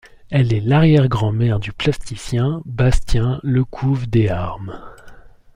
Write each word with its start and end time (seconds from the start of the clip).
Elle 0.31 0.51
est 0.51 0.61
l'arrière-grand-mère 0.61 1.59
du 1.59 1.73
plasticien 1.73 2.63
Bastien 2.65 3.39
Lecouffe-Deharme. 3.43 4.81